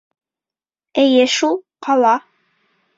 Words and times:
—Эйе 1.03 1.29
шул, 1.37 1.57
ҡала. 1.89 2.19